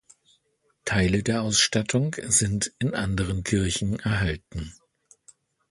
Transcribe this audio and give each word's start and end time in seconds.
Teile 0.83 1.21
der 1.21 1.43
Ausstattung 1.43 2.15
sind 2.23 2.73
in 2.79 2.95
anderen 2.95 3.43
Kirchen 3.43 3.99
erhalten. 3.99 4.73